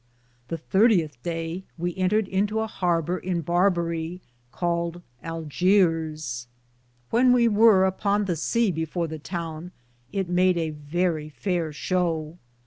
The 0.47 0.57
30th 0.57 1.11
daye 1.21 1.61
we 1.77 1.95
entered 1.95 2.27
into 2.27 2.59
a 2.61 2.65
harber 2.65 3.19
in 3.19 3.43
Barberia, 3.43 4.19
Caled 4.51 5.03
Argeare.^ 5.23 6.47
When 7.11 7.31
we 7.31 7.47
weare 7.47 7.85
upon 7.85 8.25
the 8.25 8.35
sea 8.35 8.71
before 8.71 9.05
the 9.07 9.19
towne 9.19 9.71
it 10.11 10.27
made 10.27 10.57
a 10.57 10.71
verrie 10.71 11.29
fayer 11.29 11.71
show. 11.71 12.39